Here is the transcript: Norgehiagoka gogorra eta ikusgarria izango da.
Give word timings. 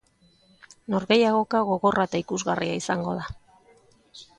Norgehiagoka 0.93 1.63
gogorra 1.69 2.09
eta 2.11 2.25
ikusgarria 2.25 2.83
izango 2.83 3.19
da. 3.23 3.33